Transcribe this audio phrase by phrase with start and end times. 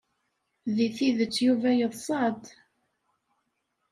[0.75, 2.43] Deg tidet, Yuba yeḍsa-d.